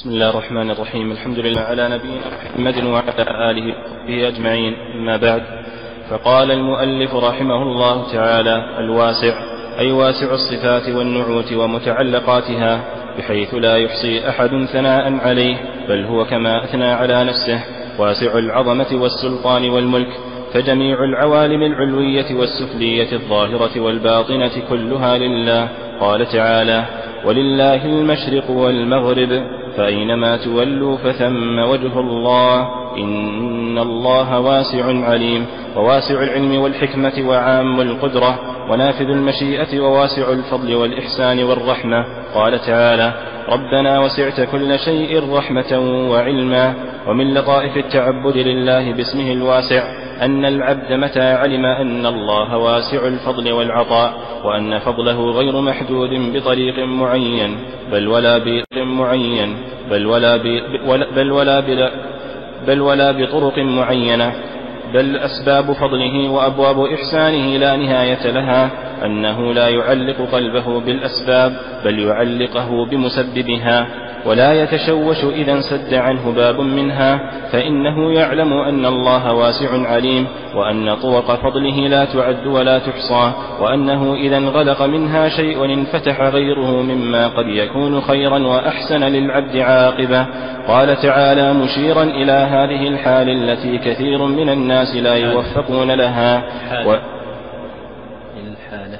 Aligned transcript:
بسم 0.00 0.10
الله 0.10 0.30
الرحمن 0.30 0.70
الرحيم. 0.70 1.12
الحمد 1.12 1.38
لله 1.38 1.60
على 1.60 1.88
نبينا 1.88 2.20
محمد 2.56 2.84
وعلى 2.84 3.50
آله 3.50 3.74
وصحبه 3.74 4.28
أجمعين. 4.28 4.74
أما 4.94 5.16
بعد 5.16 5.42
فقال 6.10 6.50
المؤلف 6.50 7.14
رحمه 7.14 7.62
الله 7.62 8.12
تعالى 8.12 8.78
الواسع 8.78 9.34
أي 9.78 9.92
واسع 9.92 10.34
الصفات 10.34 10.88
والنعوت 10.88 11.52
ومتعلقاتها 11.52 12.84
بحيث 13.18 13.54
لا 13.54 13.76
يحصي 13.76 14.28
أحد 14.28 14.64
ثناء 14.72 15.18
عليه 15.20 15.56
بل 15.88 16.04
هو 16.04 16.24
كما 16.24 16.64
أثنى 16.64 16.90
على 16.90 17.24
نفسه. 17.24 17.60
واسع 17.98 18.38
العظمة 18.38 18.88
والسلطان 18.92 19.70
والملك 19.70 20.12
فجميع 20.52 21.04
العوالم 21.04 21.62
العلوية 21.62 22.34
والسفلية 22.34 23.12
الظاهرة 23.12 23.80
والباطنة 23.80 24.52
كلها 24.68 25.18
لله. 25.18 25.68
قال 26.00 26.26
تعالى 26.26 26.84
ولله 27.24 27.84
المشرق 27.84 28.50
والمغرب 28.50 29.59
فأينما 29.80 30.36
تولوا 30.36 30.96
فثم 30.96 31.58
وجه 31.58 32.00
الله 32.00 32.68
إن 32.96 33.78
الله 33.78 34.40
واسع 34.40 34.84
عليم 34.84 35.46
وواسع 35.76 36.22
العلم 36.22 36.60
والحكمة 36.62 37.12
وعام 37.28 37.80
القدرة 37.80 38.38
ونافذ 38.70 39.04
المشيئة 39.04 39.80
وواسع 39.80 40.32
الفضل 40.32 40.74
والإحسان 40.74 41.44
والرحمة. 41.44 42.04
قال 42.34 42.58
تعالى 42.60 43.12
ربنا 43.48 44.00
وسعت 44.00 44.40
كل 44.52 44.78
شيء 44.78 45.34
رحمة 45.34 45.78
وعلما 46.10 46.74
ومن 47.08 47.34
لطائف 47.34 47.76
التعبد 47.76 48.36
لله 48.36 48.92
باسمه 48.92 49.32
الواسع 49.32 49.82
أن 50.22 50.44
العبد 50.44 50.92
متى 50.92 51.32
علم 51.32 51.64
أن 51.64 52.06
الله 52.06 52.56
واسع 52.56 53.06
الفضل 53.06 53.52
والعطاء 53.52 54.14
وأن 54.44 54.78
فضله 54.78 55.30
غير 55.30 55.60
محدود 55.60 56.10
بطريق 56.34 56.78
معين. 56.78 57.56
بل 57.92 58.08
ولا 58.08 58.38
بطريق 58.38 58.84
معين 58.84 59.56
بل 59.90 60.06
ولا 60.06 60.36
بل 61.16 61.32
ولا 61.32 61.60
بل, 61.60 61.90
بل 62.66 62.80
ولا 62.80 63.12
بطرق 63.12 63.58
معينة 63.58 64.32
بل 64.94 65.16
أسباب 65.16 65.72
فضله 65.72 66.28
وأبواب 66.28 66.80
إحسانه 66.80 67.56
لا 67.56 67.76
نهاية 67.76 68.30
لها 68.30 68.70
أنه 69.04 69.52
لا 69.54 69.68
يعلق 69.68 70.16
قلبه 70.32 70.80
بالأسباب 70.80 71.52
بل 71.84 71.98
يعلقه 71.98 72.86
بمسببها. 72.86 73.86
ولا 74.26 74.62
يتشوش 74.62 75.24
إذا 75.24 75.52
انسد 75.52 75.94
عنه 75.94 76.32
باب 76.32 76.60
منها 76.60 77.30
فإنه 77.52 78.12
يعلم 78.12 78.52
أن 78.52 78.86
الله 78.86 79.32
واسع 79.32 79.88
عليم 79.88 80.26
وأن 80.54 80.94
طرق 80.94 81.34
فضله 81.34 81.88
لا 81.88 82.04
تعد 82.04 82.46
ولا 82.46 82.78
تحصى 82.78 83.32
وأنه 83.60 84.14
إذا 84.14 84.36
انغلق 84.36 84.82
منها 84.82 85.28
شيء 85.28 85.64
انفتح 85.64 86.20
غيره 86.20 86.82
مما 86.82 87.28
قد 87.28 87.46
يكون 87.46 88.00
خيرا 88.00 88.38
وأحسن 88.38 89.04
للعبد 89.04 89.56
عاقبة. 89.56 90.26
قال 90.68 90.96
تعالى 90.96 91.52
مشيرا 91.52 92.02
إلى 92.02 92.32
هذه 92.32 92.88
الحال 92.88 93.28
التي 93.28 93.78
كثير 93.78 94.26
من 94.26 94.48
الناس 94.48 94.96
لا 94.96 95.14
يوفقون 95.14 95.90
لها. 95.90 96.42
و... 96.86 96.96
الحالة. 98.36 98.98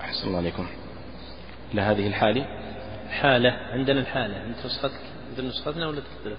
أحسن 0.00 0.28
الله 0.28 0.38
عليكم. 0.38 0.66
لهذه 1.74 2.06
الحال. 2.06 2.44
حالة 3.10 3.50
عندنا 3.50 4.00
الحالة 4.00 4.46
أنت 4.46 4.66
نسختك 4.66 5.00
مثل 5.32 5.46
نسختنا 5.46 5.86
ولا 5.88 6.00
تختلف؟ 6.00 6.38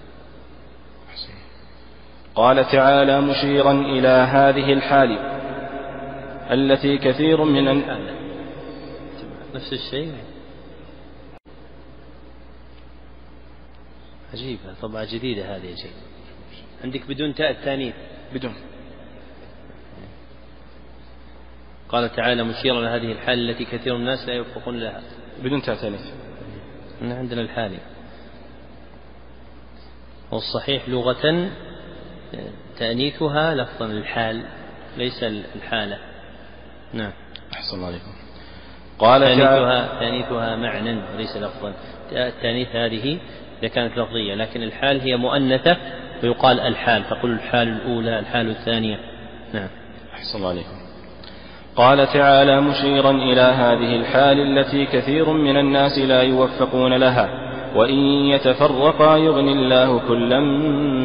قال 2.34 2.64
تعالى 2.64 3.20
مشيرا 3.20 3.72
إلى 3.72 4.08
هذه 4.08 4.72
الحال 4.72 5.18
التي 6.50 6.98
كثير 6.98 7.44
من 7.44 7.68
الحالة. 7.68 8.14
نفس 9.54 9.72
الشيء. 9.72 10.12
عجيبة 14.32 14.74
طبعة 14.82 15.04
جديدة 15.14 15.56
هذه 15.56 15.74
شيء 15.74 15.92
عندك 16.84 17.06
بدون 17.06 17.34
تاء 17.34 17.50
التانيث 17.50 17.94
بدون. 18.34 18.54
قال 21.88 22.12
تعالى 22.12 22.42
مشيرا 22.42 22.80
لهذه 22.80 23.12
الحال 23.12 23.50
التي 23.50 23.64
كثير 23.64 23.94
من 23.94 24.00
الناس 24.00 24.28
لا 24.28 24.34
يوفقون 24.34 24.80
لها. 24.80 25.02
بدون 25.42 25.62
تاء 25.62 25.76
تانيث 25.76 26.00
من 27.00 27.12
عندنا 27.12 27.40
الحالي. 27.40 27.78
والصحيح 30.32 30.88
لغة 30.88 31.50
تأنيثها 32.78 33.54
لفظا 33.54 33.86
الحال 33.86 34.44
ليس 34.96 35.22
الحالة. 35.56 35.98
نعم. 36.92 37.12
أحسن 37.52 37.76
الله 37.76 37.86
عليكم. 37.86 38.12
قال 38.98 39.20
تأنيثها 39.20 40.00
تأنيثها 40.00 40.56
معنى 40.56 41.02
وليس 41.14 41.36
لفظا. 41.36 41.74
التأنيث 42.12 42.68
هذه 42.68 43.18
إذا 43.62 43.68
كانت 43.68 43.98
لفظية 43.98 44.34
لكن 44.34 44.62
الحال 44.62 45.00
هي 45.00 45.16
مؤنثة 45.16 45.76
ويقال 46.22 46.60
الحال 46.60 47.08
تقول 47.10 47.32
الحال 47.32 47.68
الأولى 47.68 48.18
الحال 48.18 48.50
الثانية. 48.50 49.00
نعم. 49.52 49.68
أحسن 50.14 50.38
الله 50.38 50.48
عليكم. 50.48 50.79
قال 51.76 52.06
تعالى 52.06 52.60
مشيرا 52.60 53.10
إلى 53.10 53.40
هذه 53.40 53.96
الحال 53.96 54.58
التي 54.58 54.86
كثير 54.86 55.32
من 55.32 55.56
الناس 55.56 55.98
لا 55.98 56.22
يوفقون 56.22 56.94
لها 56.94 57.28
وإن 57.76 57.98
يتفرقا 58.26 59.16
يغني 59.16 59.52
الله 59.52 59.98
كلا 60.08 60.40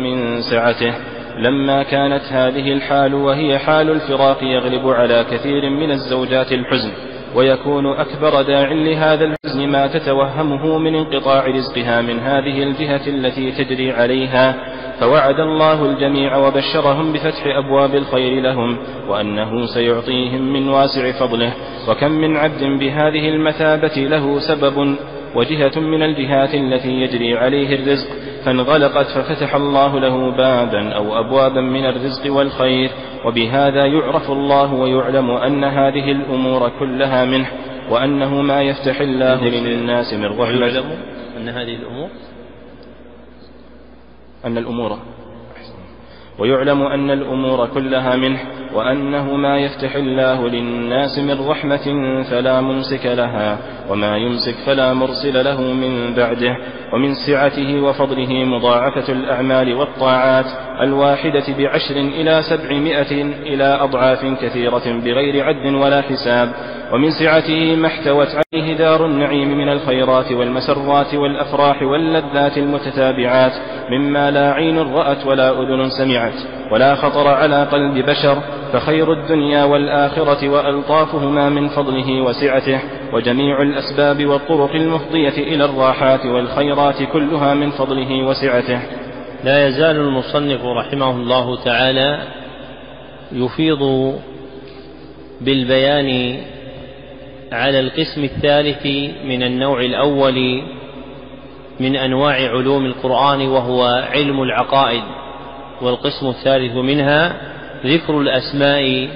من 0.04 0.42
سعته. 0.42 0.94
لما 1.40 1.84
كانت 1.84 2.24
هذه 2.32 2.74
الحال 2.74 3.14
وهي 3.14 3.60
حال 3.60 3.92
الفراق 3.92 4.44
يغلب 4.44 4.88
على 4.88 5.26
كثير 5.32 5.70
من 5.70 5.92
الزوجات 5.92 6.52
الحزن. 6.52 6.92
ويكون 7.36 7.86
أكبر 7.86 8.42
داع 8.42 8.72
لهذا 8.72 9.26
الحزن 9.26 9.68
ما 9.68 9.88
تتوهمه 9.88 10.78
من 10.78 10.96
انقطاع 10.96 11.48
رزقها 11.48 12.02
من 12.02 12.20
هذه 12.20 12.64
الجهة 12.64 13.08
التي 13.08 13.52
تجري 13.52 13.92
عليها. 13.92 14.56
فوعد 15.00 15.40
الله 15.40 15.86
الجميع 15.86 16.38
وبشرهم 16.38 17.14
بفتح 17.14 17.46
أبواب 17.46 17.96
الخير 17.96 18.42
لهم 18.42 18.78
وأنه 19.08 19.66
سيعطيهم 19.66 20.54
من 20.54 20.70
واسع 20.70 21.12
فضله. 21.12 21.54
وكم 21.90 22.12
من 22.12 22.38
عبد 22.38 22.64
بهذه 22.64 23.30
المثابة 23.30 23.96
له 23.98 24.40
سبب 24.40 24.96
وجهة 25.36 25.80
من 25.80 26.04
الجهات 26.04 26.54
التي 26.54 26.90
يجري 26.90 27.38
عليه 27.38 27.76
الرزق 27.76 28.08
فانغلقت 28.46 29.06
ففتح 29.06 29.56
الله 29.56 30.00
له 30.00 30.32
بابا 30.32 30.90
أو 30.90 31.20
أبوابا 31.20 31.62
من 31.62 31.86
الرزق 31.86 32.34
والخير 32.34 32.90
وبهذا 33.26 33.86
يعرف 33.86 34.32
الله 34.32 34.74
ويعلم 34.74 35.32
أن 35.32 35.64
هذه 35.64 36.12
الأمور 36.12 36.72
كلها 36.80 37.26
منه 37.26 37.48
وأنه 37.90 38.42
ما 38.42 38.62
يفتح 38.62 39.02
الله 39.02 39.44
للناس 39.44 40.14
من 40.14 40.26
رحمة. 40.26 40.84
أن 41.38 41.50
هذه 41.50 41.76
الأمور؟ 41.76 42.10
أن 44.46 44.58
الأمور 44.58 44.98
ويعلم 46.40 46.82
أن 46.82 47.12
الأمور 47.12 47.68
كلها 47.68 48.16
منه 48.16 48.40
وأنه 48.74 49.36
ما 49.36 49.58
يفتح 49.60 49.96
الله 49.96 50.50
للناس 50.50 51.20
من 51.20 51.48
رحمة 51.48 51.86
فلا 52.30 52.62
ممسك 52.62 53.06
لها 53.06 53.58
وما 53.90 54.18
يمسك 54.18 54.56
فلا 54.66 54.94
مرسل 54.94 55.46
له 55.46 55.62
من 55.62 56.14
بعده 56.16 56.58
ومن 56.94 57.14
سعته 57.28 57.82
وفضله 57.82 58.34
مضاعفة 58.46 59.14
الأعمال 59.14 59.74
والطاعات 59.74 60.46
الواحدة 60.82 61.44
بعشر 61.58 61.96
إلى 61.96 62.42
سبعمائة 62.50 63.22
إلى 63.24 63.64
أضعاف 63.82 64.26
كثيرة 64.42 65.00
بغير 65.04 65.44
عد 65.46 65.74
ولا 65.74 66.02
حساب 66.02 66.52
ومن 66.94 67.10
سعته 67.12 67.76
ما 67.76 67.88
احتوت 67.88 68.28
عليه 68.28 68.65
دار 68.78 69.06
النعيم 69.06 69.58
من 69.58 69.70
الخيرات 69.70 70.32
والمسرات 70.32 71.14
والأفراح 71.14 71.82
واللذات 71.82 72.58
المتتابعات 72.58 73.52
مما 73.90 74.32
لا 74.32 74.52
عين 74.52 74.80
رأت 74.80 75.26
ولا 75.26 75.50
أذن 75.50 75.90
سمعت 75.90 76.34
ولا 76.72 76.96
خطر 76.96 77.28
على 77.28 77.64
قلب 77.64 78.06
بشر 78.06 78.38
فخير 78.74 79.14
الدنيا 79.14 79.64
والآخرة 79.64 80.50
وألطافهما 80.50 81.50
من 81.50 81.70
فضله 81.70 82.22
وسعته 82.22 82.80
وجميع 83.14 83.62
الأسباب 83.62 84.26
والطرق 84.26 84.72
المفضية 84.72 85.38
إلى 85.38 85.66
الراحات 85.66 86.26
والخيرات 86.26 87.04
كلها 87.04 87.54
من 87.54 87.72
فضله 87.72 88.24
وسعته. 88.24 88.80
لا 89.44 89.68
يزال 89.68 89.96
المصنف 89.96 90.66
رحمه 90.66 91.12
الله 91.12 91.64
تعالى 91.64 92.20
يفيض 93.32 94.14
بالبيان 95.42 96.38
على 97.52 97.80
القسم 97.80 98.24
الثالث 98.24 98.86
من 99.26 99.44
النوع 99.44 99.82
الأول 99.82 100.64
من 101.80 101.96
أنواع 101.96 102.36
علوم 102.36 102.86
القرآن 102.86 103.48
وهو 103.48 103.84
علم 104.14 104.44
العقائد 104.44 105.04
والقسم 105.82 106.28
الثالث 106.28 106.76
منها 106.76 107.36
ذكر 107.86 108.22
الأسماء 108.22 109.10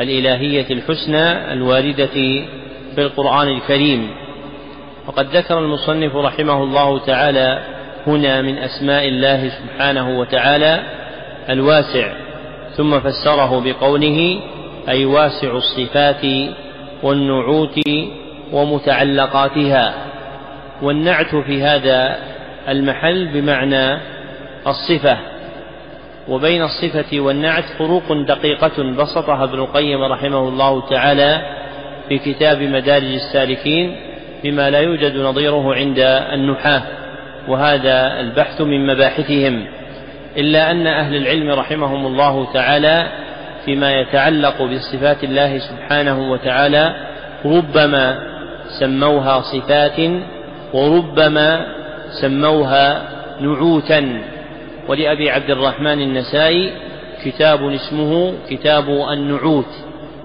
الإلهية 0.00 0.66
الحسنى 0.70 1.52
الواردة 1.52 2.06
في 2.94 2.98
القرآن 2.98 3.48
الكريم. 3.48 4.10
وقد 5.06 5.36
ذكر 5.36 5.58
المصنف 5.58 6.16
رحمه 6.16 6.62
الله 6.62 6.98
تعالى 6.98 7.62
هنا 8.06 8.42
من 8.42 8.58
أسماء 8.58 9.08
الله 9.08 9.48
سبحانه 9.48 10.18
وتعالى 10.18 10.82
الواسع 11.50 12.12
ثم 12.76 13.00
فسره 13.00 13.60
بقوله 13.60 14.40
أي 14.88 15.04
واسع 15.04 15.56
الصفات 15.56 16.24
والنعوت 17.02 17.80
ومتعلقاتها 18.52 19.94
والنعت 20.82 21.36
في 21.36 21.62
هذا 21.62 22.16
المحل 22.68 23.28
بمعنى 23.28 23.98
الصفة 24.66 25.18
وبين 26.28 26.62
الصفة 26.62 27.20
والنعت 27.20 27.64
فروق 27.78 28.12
دقيقة 28.12 28.82
بسطها 28.82 29.44
ابن 29.44 29.58
القيم 29.58 30.02
رحمه 30.02 30.48
الله 30.48 30.88
تعالى 30.88 31.42
في 32.08 32.18
كتاب 32.18 32.62
مدارج 32.62 33.14
السالكين 33.14 33.96
بما 34.44 34.70
لا 34.70 34.78
يوجد 34.78 35.16
نظيره 35.16 35.74
عند 35.74 35.98
النحاة 36.32 36.82
وهذا 37.48 38.20
البحث 38.20 38.60
من 38.60 38.86
مباحثهم 38.86 39.66
إلا 40.36 40.70
أن 40.70 40.86
أهل 40.86 41.16
العلم 41.16 41.50
رحمهم 41.50 42.06
الله 42.06 42.52
تعالى 42.52 43.08
فيما 43.68 44.00
يتعلق 44.00 44.62
بصفات 44.62 45.24
الله 45.24 45.58
سبحانه 45.58 46.30
وتعالى 46.30 46.94
ربما 47.44 48.18
سموها 48.80 49.40
صفات 49.40 50.00
وربما 50.72 51.66
سموها 52.20 53.02
نعوتا. 53.40 54.22
ولأبي 54.88 55.30
عبد 55.30 55.50
الرحمن 55.50 56.00
النسائي 56.00 56.72
كتاب 57.24 57.72
اسمه 57.72 58.32
كتاب 58.50 58.88
النعوت 59.12 59.72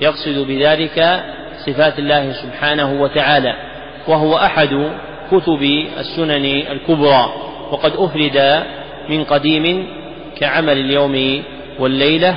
يقصد 0.02 0.48
بذلك 0.48 1.24
صفات 1.66 2.00
الله 2.00 2.32
سبحانه 2.34 3.02
وتعالى 3.02 3.54
وهو 4.08 4.38
أحد 4.38 4.92
كتب 5.32 5.64
السنن 6.00 6.46
الكبرى 6.72 7.34
وقد 7.72 7.92
أفرد 7.98 8.64
من 9.10 9.24
قديم 9.24 9.88
كعمل 10.40 10.78
اليوم 10.78 11.44
والليلة. 11.80 12.36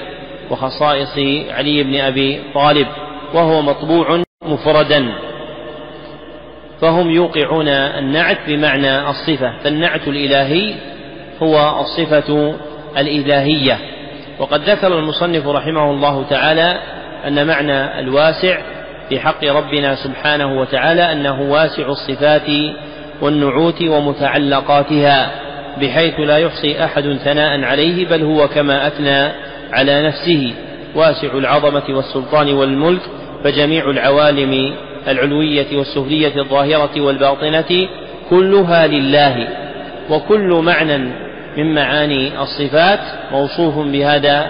وخصائص 0.50 1.18
علي 1.50 1.82
بن 1.82 2.00
أبي 2.00 2.42
طالب 2.54 2.86
وهو 3.34 3.62
مطبوع 3.62 4.22
مفردا. 4.44 5.12
فهم 6.80 7.10
يوقعون 7.10 7.68
النعت 7.68 8.38
بمعنى 8.46 9.10
الصفة 9.10 9.52
فالنعت 9.64 10.08
الإلهي 10.08 10.74
هو 11.42 11.80
الصفة 11.80 12.54
الإلهية. 12.98 13.78
وقد 14.38 14.70
ذكر 14.70 14.98
المصنف 14.98 15.46
رحمه 15.46 15.90
الله 15.90 16.24
تعالى 16.30 16.78
أن 17.26 17.46
معنى 17.46 18.00
الواسع 18.00 18.58
في 19.08 19.20
حق 19.20 19.44
ربنا 19.44 19.94
سبحانه 19.94 20.60
وتعالى 20.60 21.12
أنه 21.12 21.42
واسع 21.42 21.86
الصفات 21.86 22.48
والنعوت 23.22 23.82
ومتعلقاتها 23.82 25.30
بحيث 25.80 26.20
لا 26.20 26.38
يحصي 26.38 26.84
أحد 26.84 27.18
ثناء 27.24 27.64
عليه 27.64 28.06
بل 28.06 28.22
هو 28.22 28.48
كما 28.48 28.86
أثنى 28.86 29.45
على 29.72 30.06
نفسه 30.06 30.52
واسع 30.94 31.28
العظمة 31.34 31.84
والسلطان 31.88 32.54
والملك 32.54 33.00
فجميع 33.44 33.90
العوالم 33.90 34.74
العلوية 35.08 35.76
والسفلية 35.76 36.40
الظاهرة 36.40 37.00
والباطنة 37.00 37.88
كلها 38.30 38.86
لله. 38.86 39.48
وكل 40.10 40.60
معنى 40.64 40.98
من 41.56 41.74
معاني 41.74 42.40
الصفات 42.42 43.00
موصوف 43.32 43.78
بهذا 43.78 44.46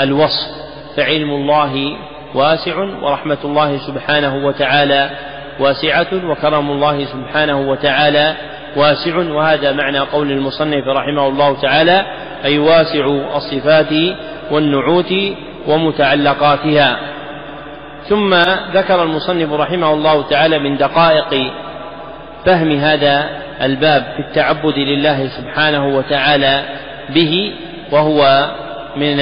الوصف. 0.00 0.48
فعلم 0.96 1.30
الله 1.30 1.96
واسع 2.34 2.76
ورحمة 3.02 3.38
الله 3.44 3.78
سبحانه 3.78 4.46
وتعالى 4.46 5.10
واسعة 5.60 6.30
وكرم 6.30 6.70
الله 6.70 7.04
سبحانه 7.04 7.60
وتعالى 7.70 8.34
واسع. 8.76 9.16
وهذا 9.16 9.72
معنى 9.72 9.98
قول 9.98 10.32
المصنف 10.32 10.84
رحمه 10.86 11.28
الله 11.28 11.60
تعالى 11.60 12.06
أي 12.44 12.58
واسع 12.58 13.06
الصفات 13.36 13.92
والنعوت 14.50 15.14
ومتعلقاتها. 15.66 16.98
ثم 18.08 18.34
ذكر 18.74 19.02
المصنف 19.02 19.52
رحمه 19.52 19.94
الله 19.94 20.22
تعالى 20.28 20.58
من 20.58 20.76
دقائق 20.76 21.52
فهم 22.46 22.70
هذا 22.70 23.28
الباب 23.62 24.02
في 24.16 24.22
التعبد 24.22 24.78
لله 24.78 25.28
سبحانه 25.28 25.96
وتعالى 25.96 26.62
به 27.14 27.52
وهو 27.92 28.50
من 28.96 29.20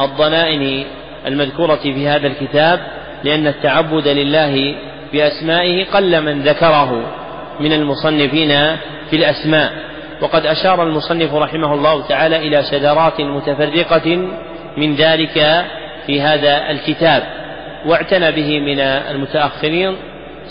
الضنائن 0.00 0.84
المذكورة 1.26 1.76
في 1.76 2.08
هذا 2.08 2.26
الكتاب 2.26 2.80
لأن 3.24 3.46
التعبد 3.46 4.08
لله 4.08 4.74
بأسمائه 5.12 5.84
قل 5.84 6.20
من 6.20 6.42
ذكره 6.42 7.02
من 7.60 7.72
المصنفين 7.72 8.76
في 9.10 9.16
الأسماء. 9.16 9.72
وقد 10.20 10.46
أشار 10.46 10.82
المصنف 10.82 11.34
رحمه 11.34 11.74
الله 11.74 12.06
تعالى 12.06 12.36
إلى 12.36 12.62
شذرات 12.70 13.20
متفرقة 13.20 14.16
من 14.76 14.94
ذلك 14.94 15.64
في 16.06 16.20
هذا 16.20 16.70
الكتاب 16.70 17.22
واعتنى 17.86 18.32
به 18.32 18.60
من 18.60 18.80
المتأخرين 18.80 19.96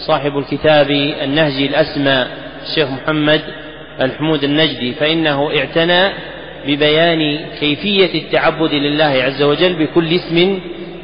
صاحب 0.07 0.37
الكتاب 0.37 0.91
النهجي 1.23 1.65
الأسمى 1.65 2.27
الشيخ 2.69 2.89
محمد 2.89 3.41
الحمود 4.01 4.43
النجدي 4.43 4.93
فإنه 4.93 5.49
اعتنى 5.57 6.13
ببيان 6.67 7.39
كيفية 7.59 8.21
التعبد 8.21 8.73
لله 8.73 9.23
عز 9.23 9.41
وجل 9.41 9.73
بكل 9.73 10.13
اسم 10.15 10.59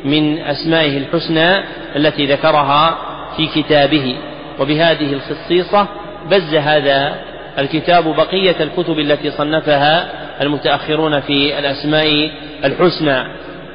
من 0.06 0.38
أسمائه 0.40 0.98
الحسنى 0.98 1.64
التي 1.96 2.26
ذكرها 2.26 2.98
في 3.38 3.48
كتابه 3.48 4.16
وبهذه 4.60 5.14
الخصيصة 5.14 5.88
بز 6.32 6.56
هذا 6.56 7.16
الكتاب 7.60 8.16
بقية 8.16 8.56
الكتب 8.64 9.00
التي 9.00 9.32
صنفها 9.32 10.10
المتأخرون 10.42 11.20
في 11.20 11.60
الأسماء 11.60 12.32
الحسنى 12.66 13.24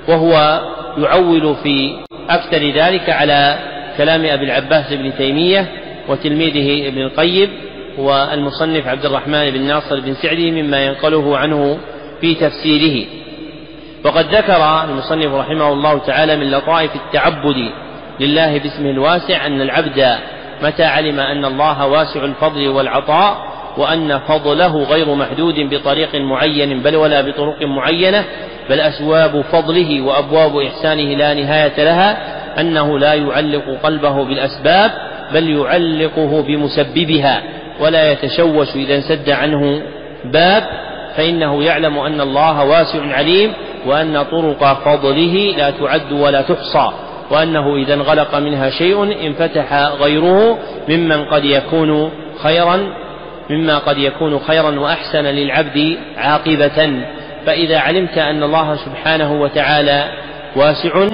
وهو 0.08 0.60
يعول 0.98 1.56
في 1.62 1.96
أكثر 2.30 2.70
ذلك 2.70 3.10
على 3.10 3.58
كلام 3.96 4.24
أبي 4.24 4.44
العباس 4.44 4.92
بن 4.92 5.12
تيمية 5.16 5.68
وتلميذه 6.08 6.88
ابن 6.88 6.98
القيم 6.98 7.50
والمصنف 7.98 8.86
عبد 8.86 9.04
الرحمن 9.06 9.50
بن 9.50 9.62
ناصر 9.62 10.00
بن 10.00 10.14
سعدي 10.14 10.62
مما 10.62 10.86
ينقله 10.86 11.38
عنه 11.38 11.78
في 12.20 12.34
تفسيره. 12.34 13.06
وقد 14.04 14.34
ذكر 14.34 14.84
المصنف 14.84 15.34
رحمه 15.34 15.72
الله 15.72 15.98
تعالى 15.98 16.36
من 16.36 16.50
لطائف 16.50 16.90
التعبد 16.96 17.70
لله 18.20 18.58
باسمه 18.58 18.90
الواسع 18.90 19.46
أن 19.46 19.60
العبد 19.60 20.18
متى 20.62 20.84
علم 20.84 21.20
أن 21.20 21.44
الله 21.44 21.86
واسع 21.86 22.24
الفضل 22.24 22.68
والعطاء 22.68 23.47
وأن 23.78 24.18
فضله 24.18 24.82
غير 24.82 25.14
محدود 25.14 25.54
بطريق 25.74 26.14
معين 26.14 26.82
بل 26.82 26.96
ولا 26.96 27.20
بطرق 27.20 27.62
معينة 27.62 28.24
بل 28.70 28.80
أسواب 28.80 29.40
فضله 29.52 30.00
وأبواب 30.00 30.56
إحسانه 30.58 31.14
لا 31.14 31.34
نهاية 31.34 31.84
لها 31.84 32.18
أنه 32.60 32.98
لا 32.98 33.14
يعلق 33.14 33.64
قلبه 33.82 34.24
بالأسباب 34.24 34.90
بل 35.34 35.50
يعلقه 35.50 36.42
بمسببها 36.42 37.42
ولا 37.80 38.12
يتشوش 38.12 38.76
إذا 38.76 38.94
انسد 38.96 39.30
عنه 39.30 39.82
باب 40.24 40.62
فإنه 41.16 41.64
يعلم 41.64 41.98
أن 41.98 42.20
الله 42.20 42.64
واسع 42.64 43.14
عليم 43.14 43.52
وأن 43.86 44.22
طرق 44.22 44.82
فضله 44.84 45.54
لا 45.56 45.70
تعد 45.70 46.12
ولا 46.12 46.42
تحصى 46.42 46.90
وأنه 47.30 47.76
إذا 47.76 47.94
انغلق 47.94 48.34
منها 48.34 48.70
شيء 48.70 49.26
انفتح 49.26 49.72
غيره 50.00 50.58
ممن 50.88 51.24
قد 51.24 51.44
يكون 51.44 52.10
خيرا 52.42 52.80
مما 53.50 53.78
قد 53.78 53.98
يكون 53.98 54.38
خيرا 54.38 54.80
وأحسن 54.80 55.24
للعبد 55.24 55.98
عاقبة. 56.16 57.02
فإذا 57.46 57.78
علمت 57.78 58.18
أن 58.18 58.42
الله 58.42 58.76
سبحانه 58.76 59.40
وتعالى 59.40 60.08
واسع 60.56 61.08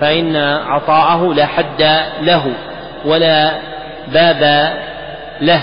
فإن 0.00 0.36
عطاءه 0.66 1.34
لا 1.34 1.46
حد 1.46 2.00
له 2.22 2.52
ولا 3.04 3.50
باب 4.12 4.72
له. 5.40 5.62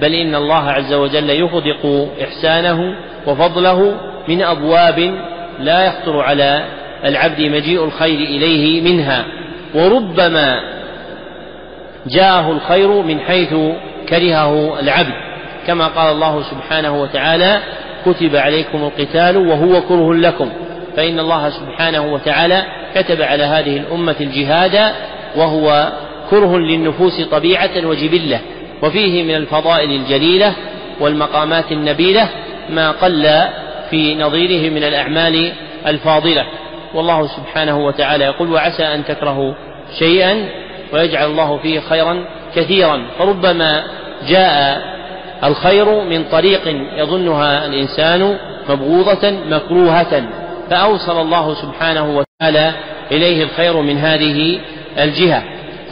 بل 0.00 0.14
إن 0.14 0.34
الله 0.34 0.70
عز 0.70 0.92
وجل 0.92 1.30
يغدق 1.30 2.08
إحسانه 2.22 2.94
وفضله 3.26 3.94
من 4.28 4.42
أبواب 4.42 5.14
لا 5.58 5.84
يخطر 5.84 6.20
على 6.20 6.64
العبد 7.04 7.40
مجيء 7.40 7.84
الخير 7.84 8.18
إليه 8.18 8.80
منها. 8.80 9.24
وربما 9.74 10.60
جاءه 12.06 12.50
الخير 12.52 12.88
من 12.88 13.20
حيث 13.20 13.54
كرهه 14.08 14.80
العبد. 14.80 15.29
كما 15.70 15.86
قال 15.86 16.12
الله 16.12 16.42
سبحانه 16.42 17.02
وتعالى 17.02 17.60
كتب 18.06 18.36
عليكم 18.36 18.78
القتال 18.84 19.36
وهو 19.36 19.80
كره 19.80 20.14
لكم. 20.14 20.50
فإن 20.96 21.18
الله 21.20 21.50
سبحانه 21.50 22.12
وتعالى 22.12 22.62
كتب 22.94 23.22
على 23.22 23.44
هذه 23.44 23.76
الأمة 23.76 24.16
الجهاد 24.20 24.92
وهو 25.36 25.92
كره 26.30 26.58
للنفوس 26.58 27.20
طبيعة 27.20 27.86
وجبلة 27.86 28.40
وفيه 28.82 29.22
من 29.22 29.34
الفضائل 29.34 29.90
الجليلة 29.90 30.52
والمقامات 31.00 31.72
النبيلة 31.72 32.28
ما 32.70 32.90
قل 32.90 33.42
في 33.90 34.14
نظيره 34.14 34.70
من 34.70 34.84
الأعمال 34.84 35.52
الفاضلة. 35.86 36.46
والله 36.94 37.26
سبحانه 37.26 37.78
وتعالى 37.78 38.24
يقول 38.24 38.52
وعسى 38.52 38.82
أن 38.82 39.04
تكرهوا 39.04 39.54
شيئا 39.98 40.48
ويجعل 40.92 41.30
الله 41.30 41.58
فيه 41.58 41.80
خيرا 41.80 42.24
كثيرا. 42.54 43.06
فربما 43.18 43.84
جاء 44.28 44.89
الخير 45.44 46.04
من 46.04 46.24
طريق 46.24 46.60
يظنها 46.96 47.66
الإنسان 47.66 48.38
مبغوضة 48.68 49.30
مكروهة 49.30 50.22
فأوصل 50.70 51.20
الله 51.20 51.54
سبحانه 51.54 52.16
وتعالى 52.16 52.72
إليه 53.12 53.42
الخير 53.44 53.80
من 53.80 53.98
هذه 53.98 54.60
الجهة. 54.98 55.42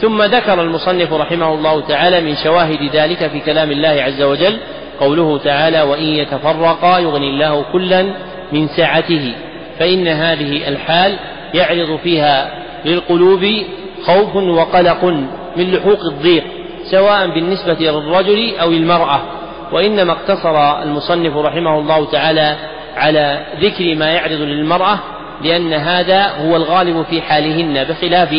ثم 0.01 0.21
ذكر 0.21 0.61
المصنف 0.61 1.13
رحمه 1.13 1.53
الله 1.53 1.81
تعالى 1.81 2.21
من 2.21 2.35
شواهد 2.35 2.89
ذلك 2.93 3.27
في 3.27 3.39
كلام 3.39 3.71
الله 3.71 3.89
عز 3.89 4.21
وجل 4.21 4.57
قوله 4.99 5.37
تعالى 5.37 5.81
وإن 5.81 6.03
يتفرقا 6.03 6.99
يغني 6.99 7.29
الله 7.29 7.65
كلا 7.73 8.05
من 8.51 8.67
سعته. 8.67 9.33
فإن 9.79 10.07
هذه 10.07 10.67
الحال 10.67 11.15
يعرض 11.53 11.99
فيها 12.03 12.51
للقلوب 12.85 13.45
خوف 14.05 14.35
وقلق 14.35 15.03
من 15.57 15.71
لحوق 15.71 15.99
الضيق 16.05 16.43
سواء 16.91 17.27
بالنسبة 17.27 17.77
للرجل 17.79 18.55
أو 18.61 18.71
المرأة. 18.71 19.21
وإنما 19.71 20.11
اقتصر 20.11 20.81
المصنف 20.83 21.37
رحمه 21.37 21.79
الله 21.79 22.11
تعالى 22.11 22.55
على 22.97 23.39
ذكر 23.61 23.95
ما 23.95 24.11
يعرض 24.11 24.41
للمرأة 24.41 24.99
لأن 25.43 25.73
هذا 25.73 26.27
هو 26.27 26.55
الغالب 26.55 27.05
في 27.09 27.21
حالهن 27.21 27.83
بخلاف 27.83 28.35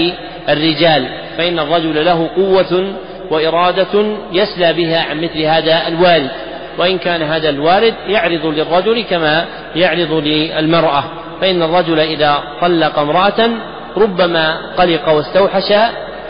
الرجال 0.49 1.09
فإن 1.39 1.59
الرجل 1.59 2.05
له 2.05 2.31
قوة 2.37 2.93
وإرادة 3.31 4.17
يسلى 4.33 4.73
بها 4.73 5.03
عن 5.11 5.21
مثل 5.21 5.43
هذا 5.43 5.89
الوارد 5.89 6.31
وإن 6.79 6.99
كان 6.99 7.23
هذا 7.23 7.49
الوارد 7.49 7.95
يعرض 8.09 8.47
للرجل 8.47 9.05
كما 9.11 9.45
يعرض 9.77 10.13
للمرأة. 10.13 11.05
فإن 11.41 11.63
الرجل 11.63 12.01
إذا 12.01 12.43
طلق 12.61 12.99
امرأة 12.99 13.51
ربما 13.97 14.57
قلق 14.79 15.09
واستوحش 15.09 15.73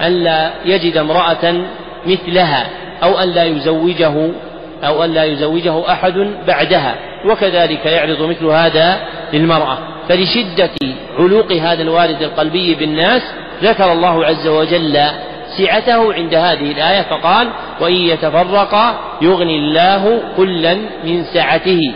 أن 0.00 0.12
لا 0.24 0.50
يجد 0.64 0.96
امرأة 0.96 1.62
مثلها 2.06 2.66
أو 3.02 3.18
أن 3.18 3.28
لا 3.28 3.44
يزوجه 3.44 4.30
أو 4.84 5.04
أن 5.04 5.14
لا 5.14 5.24
يزوجه 5.24 5.92
أحد 5.92 6.14
بعدها 6.46 6.94
وكذلك 7.24 7.86
يعرض 7.86 8.22
مثل 8.22 8.46
هذا 8.46 9.00
للمرأة. 9.32 9.78
فلشدة 10.08 10.70
علوق 11.18 11.52
هذا 11.52 11.82
الوارد 11.82 12.22
القلبي 12.22 12.74
بالناس 12.74 13.22
ذكر 13.62 13.92
الله 13.92 14.24
عز 14.24 14.46
وجل 14.48 14.98
سعته 15.58 16.14
عند 16.14 16.34
هذه 16.34 16.72
الآية 16.72 17.02
فقال 17.02 17.48
وإن 17.80 17.94
يتفرقا 17.94 19.00
يغني 19.22 19.56
الله 19.56 20.22
كلا 20.36 20.74
من 21.04 21.24
سعته. 21.24 21.92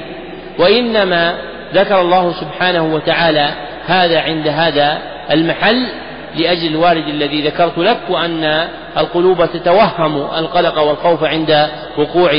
وإنما 0.58 1.34
ذكر 1.74 2.00
الله 2.00 2.32
سبحانه 2.32 2.94
وتعالى 2.94 3.48
هذا 3.86 4.20
عند 4.20 4.48
هذا 4.48 4.98
المحل 5.30 5.86
لأجل 6.36 6.66
الوارد 6.66 7.08
الذي 7.08 7.42
ذكرت 7.42 7.78
لك 7.78 7.98
وأن 8.08 8.68
القلوب 8.98 9.46
تتوهم 9.52 10.16
القلق 10.16 10.78
والخوف 10.78 11.24
عند 11.24 11.68
وقوع 11.98 12.30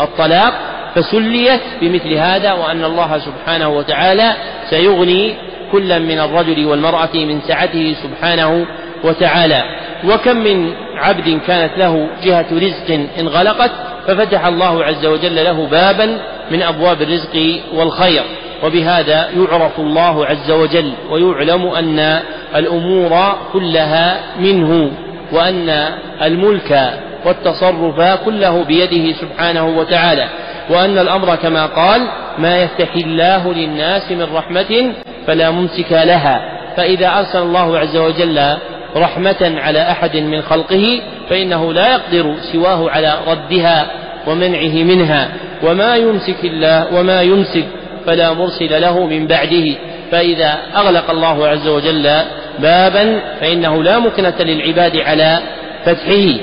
الطلاق 0.00 0.54
فسليت 0.94 1.60
بمثل 1.80 2.12
هذا 2.12 2.52
وأن 2.52 2.84
الله 2.84 3.18
سبحانه 3.18 3.68
وتعالى 3.68 4.32
سيغني 4.70 5.34
كلا 5.72 5.98
من 5.98 6.20
الرجل 6.20 6.66
والمرأة 6.66 7.14
من 7.14 7.40
سعته 7.40 7.96
سبحانه 8.02 8.66
وتعالى. 9.04 9.62
وكم 10.04 10.36
من 10.36 10.72
عبد 10.96 11.40
كانت 11.46 11.78
له 11.78 12.08
جهة 12.24 12.46
رزق 12.52 13.06
انغلقت 13.18 13.70
ففتح 14.06 14.46
الله 14.46 14.84
عز 14.84 15.06
وجل 15.06 15.44
له 15.44 15.66
بابا 15.66 16.18
من 16.50 16.62
أبواب 16.62 17.02
الرزق 17.02 17.60
والخير. 17.74 18.22
وبهذا 18.64 19.30
يعرف 19.36 19.80
الله 19.80 20.26
عز 20.26 20.50
وجل 20.50 20.92
ويعلم 21.10 21.66
أن 21.66 22.22
الأمور 22.56 23.36
كلها 23.52 24.20
منه. 24.38 24.90
وأن 25.32 25.88
الملك 26.22 26.92
والتصرف 27.24 28.24
كله 28.24 28.64
بيده 28.64 29.12
سبحانه 29.20 29.66
وتعالى 29.78 30.28
وأن 30.70 30.98
الأمر 30.98 31.36
كما 31.36 31.66
قال 31.66 32.08
ما 32.38 32.62
يفتح 32.62 32.94
الله 32.94 33.52
للناس 33.52 34.12
من 34.12 34.26
رحمة 34.34 34.92
فلا 35.26 35.50
ممسك 35.50 35.92
لها 35.92 36.40
فإذا 36.76 37.18
أرسل 37.18 37.38
الله 37.38 37.78
عز 37.78 37.96
وجل 37.96 38.56
رحمة 38.96 39.54
على 39.58 39.90
أحد 39.90 40.16
من 40.16 40.42
خلقه 40.42 41.00
فإنه 41.30 41.72
لا 41.72 41.92
يقدر 41.92 42.34
سواه 42.52 42.90
على 42.90 43.14
ردها 43.26 43.86
ومنعه 44.26 44.82
منها 44.82 45.28
وما 45.62 45.96
يمسك 45.96 46.44
الله 46.44 46.94
وما 46.94 47.22
يمسك 47.22 47.64
فلا 48.06 48.32
مرسل 48.32 48.80
له 48.82 49.06
من 49.06 49.26
بعده 49.26 49.74
فإذا 50.10 50.58
أغلق 50.76 51.10
الله 51.10 51.48
عز 51.48 51.68
وجل 51.68 52.22
بابا 52.58 53.20
فإنه 53.40 53.82
لا 53.82 53.98
مكنة 53.98 54.34
للعباد 54.40 54.96
على 54.96 55.38
فتحه. 55.84 56.34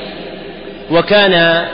وكان 0.92 1.66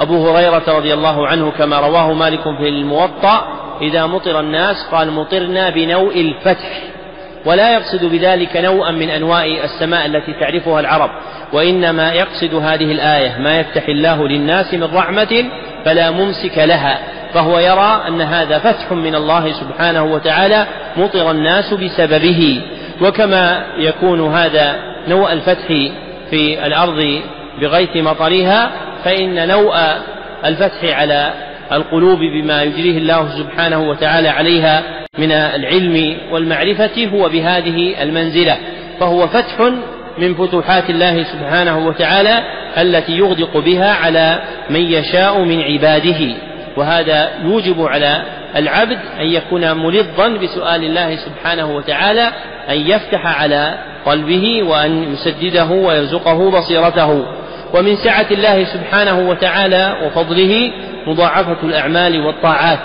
أبو 0.00 0.28
هريرة 0.28 0.62
رضي 0.68 0.94
الله 0.94 1.26
عنه 1.26 1.50
كما 1.50 1.80
رواه 1.80 2.12
مالك 2.12 2.42
في 2.42 2.68
الموطأ 2.68 3.46
إذا 3.82 4.06
مطر 4.06 4.40
الناس 4.40 4.76
قال 4.92 5.10
مطرنا 5.10 5.70
بنوء 5.70 6.20
الفتح. 6.20 6.82
ولا 7.44 7.72
يقصد 7.72 8.04
بذلك 8.04 8.56
نوعا 8.56 8.90
من 8.90 9.10
أنواع 9.10 9.44
السماء 9.44 10.06
التي 10.06 10.32
تعرفها 10.32 10.80
العرب 10.80 11.10
وإنما 11.52 12.12
يقصد 12.12 12.54
هذه 12.54 12.92
الآية 12.92 13.38
ما 13.38 13.60
يفتح 13.60 13.88
الله 13.88 14.28
للناس 14.28 14.74
من 14.74 14.94
رحمة 14.94 15.44
فلا 15.84 16.10
ممسك 16.10 16.58
لها. 16.58 16.98
فهو 17.34 17.58
يرى 17.58 18.02
أن 18.08 18.20
هذا 18.20 18.58
فتح 18.58 18.92
من 18.92 19.14
الله 19.14 19.52
سبحانه 19.52 20.04
وتعالى 20.04 20.66
مطر 20.96 21.30
الناس 21.30 21.74
بسببه. 21.74 22.62
وكما 23.02 23.64
يكون 23.78 24.34
هذا 24.34 24.76
نوء 25.08 25.32
الفتح 25.32 25.66
في 26.30 26.66
الأرض 26.66 27.20
بغيث 27.60 27.96
مطرها 27.96 28.70
فإن 29.04 29.48
نوء 29.48 29.74
الفتح 30.44 30.98
على 30.98 31.32
القلوب 31.72 32.18
بما 32.18 32.62
يجريه 32.62 32.98
الله 32.98 33.28
سبحانه 33.38 33.88
وتعالى 33.88 34.28
عليها 34.28 34.82
من 35.18 35.32
العلم 35.32 36.16
والمعرفة 36.30 37.06
هو 37.14 37.28
بهذه 37.28 38.02
المنزلة 38.02 38.58
فهو 39.00 39.28
فتح 39.28 39.60
من 40.18 40.34
فتوحات 40.34 40.90
الله 40.90 41.22
سبحانه 41.22 41.86
وتعالى 41.86 42.42
التي 42.78 43.12
يغدق 43.12 43.58
بها 43.58 43.92
على 43.94 44.42
من 44.70 44.80
يشاء 44.80 45.38
من 45.38 45.62
عباده 45.62 46.34
وهذا 46.76 47.30
يوجب 47.44 47.82
على 47.82 48.22
العبد 48.56 48.98
أن 49.20 49.26
يكون 49.26 49.72
ملظا 49.72 50.28
بسؤال 50.28 50.84
الله 50.84 51.16
سبحانه 51.16 51.76
وتعالى 51.76 52.32
أن 52.70 52.90
يفتح 52.90 53.40
على 53.42 53.74
قلبه 54.06 54.62
وأن 54.62 55.12
يسدده 55.12 55.64
ويرزقه 55.64 56.50
بصيرته. 56.50 57.26
ومن 57.74 57.96
سعة 57.96 58.26
الله 58.30 58.64
سبحانه 58.64 59.28
وتعالى 59.28 59.96
وفضله 60.04 60.72
مضاعفة 61.06 61.56
الأعمال 61.62 62.26
والطاعات. 62.26 62.78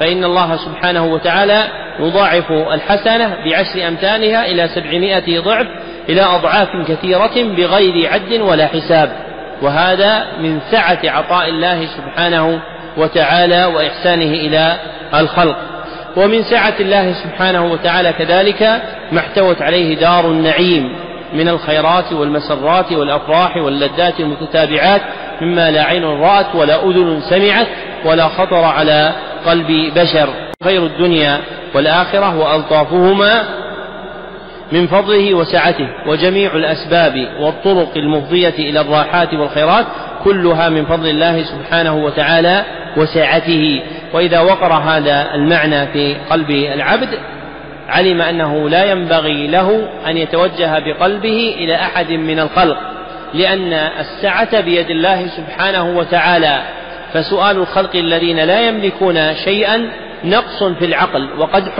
فإن 0.00 0.24
الله 0.24 0.56
سبحانه 0.56 1.06
وتعالى 1.06 1.64
يضاعف 2.00 2.52
الحسنة 2.52 3.36
بعشر 3.44 3.88
أمثالها 3.88 4.46
إلى 4.46 4.68
سبعمائة 4.68 5.40
ضعف 5.40 5.66
إلى 6.08 6.22
أضعاف 6.22 6.68
كثيرة 6.88 7.54
بغير 7.56 8.12
عد 8.12 8.32
ولا 8.40 8.66
حساب. 8.66 9.12
وهذا 9.62 10.26
من 10.40 10.60
سعة 10.70 10.98
عطاء 11.04 11.48
الله 11.48 11.86
سبحانه 11.86 12.60
وتعالى 12.96 13.64
وإحسانه 13.64 14.30
إلى 14.30 14.76
الخلق. 15.14 15.56
ومن 16.16 16.42
سعة 16.42 16.74
الله 16.80 17.12
سبحانه 17.12 17.72
وتعالى 17.72 18.12
كذلك 18.12 18.82
ما 19.12 19.20
احتوت 19.20 19.62
عليه 19.62 19.96
دار 19.96 20.26
النعيم 20.26 20.96
من 21.32 21.48
الخيرات 21.48 22.12
والمسرات 22.12 22.92
والأفراح 22.92 23.56
واللذات 23.56 24.20
المتتابعات 24.20 25.00
مما 25.40 25.70
لا 25.70 25.82
عين 25.82 26.04
رأت 26.04 26.54
ولا 26.54 26.84
أذن 26.84 27.20
سمعت 27.30 27.66
ولا 28.04 28.28
خطر 28.28 28.64
على 28.64 29.12
قلب 29.46 29.92
بشر. 29.96 30.28
خير 30.64 30.86
الدنيا 30.86 31.40
والآخرة 31.74 32.38
وألطافهما 32.38 33.44
من 34.72 34.86
فضله 34.86 35.34
وسعته. 35.34 35.88
وجميع 36.06 36.52
الأسباب 36.56 37.28
والطرق 37.40 37.96
المفضية 37.96 38.54
إلى 38.58 38.80
الراحات 38.80 39.34
والخيرات 39.34 39.86
كلها 40.24 40.68
من 40.68 40.84
فضل 40.86 41.06
الله 41.08 41.44
سبحانه 41.44 41.94
وتعالى 41.96 42.64
وسعته. 42.96 43.82
وإذا 44.12 44.40
وقر 44.40 44.72
هذا 44.72 45.34
المعنى 45.34 45.86
في 45.86 46.16
قلب 46.30 46.50
العبد 46.50 47.08
علم 47.88 48.20
أنه 48.20 48.68
لا 48.68 48.84
ينبغي 48.84 49.46
له 49.46 49.88
أن 50.06 50.16
يتوجه 50.16 50.78
بقلبه 50.78 51.54
إلى 51.58 51.74
أحد 51.74 52.12
من 52.12 52.38
الخلق 52.38 52.76
لأن 53.34 53.72
السعة 53.72 54.60
بيد 54.60 54.90
الله 54.90 55.26
سبحانه 55.26 55.98
وتعالى. 55.98 56.62
فسؤال 57.12 57.56
الخلق 57.56 57.96
الذين 57.96 58.40
لا 58.40 58.60
يملكون 58.60 59.34
شيئا 59.34 59.90
نقص 60.24 60.62
في 60.62 60.84
العقل 60.84 61.28
وقدح 61.38 61.74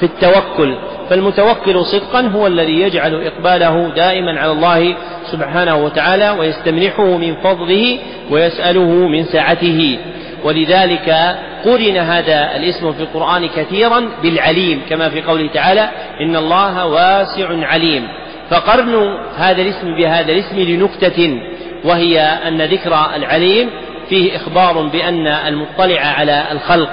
في 0.00 0.02
التوكل. 0.02 0.74
فالمتوكل 1.10 1.84
صدقا 1.84 2.20
هو 2.20 2.46
الذي 2.46 2.80
يجعل 2.80 3.22
إقباله 3.26 3.92
دائما 3.96 4.40
على 4.40 4.52
الله 4.52 4.94
سبحانه 5.32 5.76
وتعالى 5.76 6.30
ويستمنحه 6.30 7.16
من 7.16 7.36
فضله 7.36 7.98
ويسأله 8.30 9.08
من 9.08 9.24
سعته. 9.24 9.98
ولذلك 10.44 11.36
قرن 11.64 11.96
هذا 11.96 12.56
الاسم 12.56 12.92
في 12.92 13.00
القرآن 13.00 13.48
كثيرا 13.48 14.08
بالعليم 14.22 14.80
كما 14.90 15.08
في 15.08 15.22
قوله 15.22 15.48
تعالى 15.54 15.88
إن 16.20 16.36
الله 16.36 16.86
واسع 16.86 17.66
عليم. 17.66 18.08
فقرن 18.50 19.16
هذا 19.36 19.62
الاسم 19.62 19.94
بهذا 19.96 20.32
الاسم 20.32 20.58
لنكتة 20.58 21.40
وهي 21.84 22.20
أن 22.20 22.62
ذكر 22.62 23.06
العليم 23.16 23.70
فيه 24.08 24.36
إخبار 24.36 24.82
بأن 24.82 25.26
المطلع 25.26 26.00
على 26.00 26.44
الخلق 26.52 26.90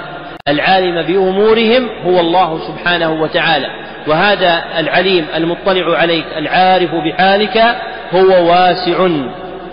العالم 0.48 1.02
بأمورهم 1.02 1.88
هو 2.04 2.20
الله 2.20 2.58
سبحانه 2.68 3.22
وتعالى. 3.22 3.66
وهذا 4.06 4.64
العليم 4.78 5.26
المطلع 5.36 5.98
عليك 5.98 6.24
العارف 6.36 6.90
بحالك 6.94 7.76
هو 8.14 8.50
واسع 8.50 9.08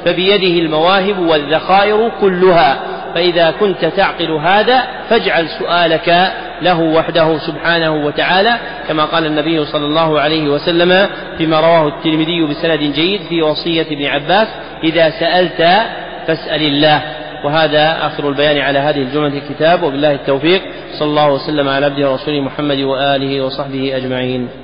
فبيده 0.05 0.61
المواهب 0.61 1.19
والذخائر 1.19 2.11
كلها. 2.21 2.92
فإذا 3.15 3.51
كنت 3.51 3.85
تعقل 3.85 4.31
هذا 4.31 4.83
فاجعل 5.09 5.49
سؤالك 5.49 6.31
له 6.61 6.79
وحده 6.79 7.37
سبحانه 7.37 8.05
وتعالى 8.05 8.53
كما 8.87 9.05
قال 9.05 9.25
النبي 9.25 9.65
صلى 9.65 9.85
الله 9.85 10.19
عليه 10.19 10.47
وسلم 10.47 11.09
فيما 11.37 11.59
رواه 11.59 11.87
الترمذي 11.87 12.41
بسند 12.41 12.79
جيد 12.79 13.21
في 13.21 13.41
وصية 13.41 13.81
ابن 13.81 14.05
عباس 14.05 14.47
إذا 14.83 15.09
سألت 15.09 15.61
فاسأل 16.27 16.61
الله. 16.61 17.01
وهذا 17.43 17.97
آخر 18.07 18.29
البيان 18.29 18.57
على 18.57 18.79
هذه 18.79 19.01
الجملة 19.01 19.37
الكتاب 19.37 19.83
وبالله 19.83 20.11
التوفيق. 20.11 20.61
صلى 20.99 21.09
الله 21.09 21.31
وسلم 21.31 21.69
على 21.69 21.85
عبده 21.85 22.11
ورسوله 22.11 22.41
محمد 22.41 22.79
وآله 22.79 23.41
وصحبه 23.41 23.97
أجمعين. 23.97 24.62